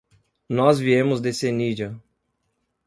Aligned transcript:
Nós 0.49 0.79
viemos 0.79 1.21
de 1.21 1.31
Senija. 1.31 1.95